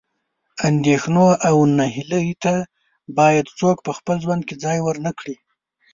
[0.69, 2.55] اندېښنو او نهیلۍ ته
[3.17, 5.35] باید څوک په خپل ژوند کې ځای ورنه کړي.